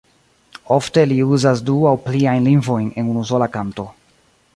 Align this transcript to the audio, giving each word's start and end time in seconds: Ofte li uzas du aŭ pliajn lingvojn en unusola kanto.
Ofte 0.77 1.03
li 1.11 1.17
uzas 1.35 1.61
du 1.67 1.75
aŭ 1.89 1.93
pliajn 2.07 2.47
lingvojn 2.51 2.89
en 3.03 3.13
unusola 3.13 3.49
kanto. 3.59 3.87